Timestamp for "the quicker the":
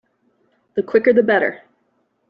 0.73-1.21